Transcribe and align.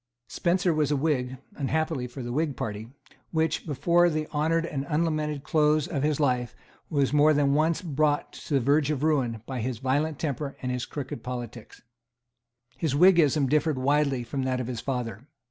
Spencer 0.29 0.73
was 0.73 0.89
a 0.89 0.95
Whig, 0.95 1.37
unhappily 1.53 2.07
for 2.07 2.23
the 2.23 2.31
Whig 2.31 2.57
party, 2.57 2.89
which, 3.29 3.67
before 3.67 4.09
the 4.09 4.25
unhonoured 4.33 4.65
and 4.65 4.83
unlamented 4.89 5.43
close 5.43 5.85
of 5.87 6.01
his 6.01 6.19
life, 6.19 6.55
was 6.89 7.13
more 7.13 7.35
than 7.35 7.53
once 7.53 7.83
brought 7.83 8.33
to 8.33 8.55
the 8.55 8.59
verge 8.59 8.89
of 8.89 9.03
ruin 9.03 9.43
by 9.45 9.59
his 9.61 9.77
violent 9.77 10.17
temper 10.17 10.57
and 10.63 10.71
his 10.71 10.87
crooked 10.87 11.21
politics. 11.21 11.83
His 12.79 12.95
Whiggism 12.95 13.45
differed 13.47 13.77
widely 13.77 14.23
from 14.23 14.41
that 14.41 14.59
of 14.59 14.65
his 14.65 14.81
father. 14.81 15.27